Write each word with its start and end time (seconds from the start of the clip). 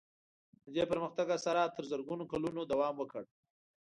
د 0.63 0.65
دې 0.75 0.83
پرمختګ 0.91 1.27
اثرات 1.37 1.71
تر 1.77 1.83
زرګونو 1.91 2.23
کلونو 2.31 2.61
دوام 2.71 2.93
وکړ. 2.97 3.23